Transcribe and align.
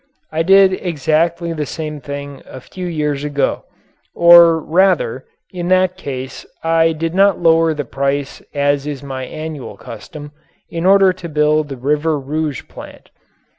I 0.31 0.41
did 0.41 0.73
exactly 0.73 1.53
the 1.53 1.67
same 1.67 2.01
thing 2.01 2.41
a 2.47 2.59
few 2.59 2.87
years 2.87 3.23
ago 3.23 3.65
or 4.15 4.59
rather, 4.59 5.25
in 5.51 5.67
that 5.67 5.95
case 5.95 6.43
I 6.63 6.91
did 6.91 7.13
not 7.13 7.39
lower 7.39 7.75
the 7.75 7.85
price 7.85 8.41
as 8.51 8.87
is 8.87 9.03
my 9.03 9.25
annual 9.25 9.77
custom, 9.77 10.31
in 10.71 10.87
order 10.87 11.13
to 11.13 11.29
build 11.29 11.69
the 11.69 11.77
River 11.77 12.19
Rouge 12.19 12.63
plant. 12.67 13.11